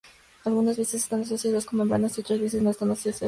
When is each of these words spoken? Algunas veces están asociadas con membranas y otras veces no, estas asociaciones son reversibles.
Algunas 0.45 0.77
veces 0.79 1.03
están 1.03 1.21
asociadas 1.21 1.63
con 1.67 1.77
membranas 1.77 2.17
y 2.17 2.21
otras 2.21 2.39
veces 2.39 2.63
no, 2.63 2.71
estas 2.71 2.79
asociaciones 2.79 2.79
son 2.79 2.87
reversibles. 2.87 3.19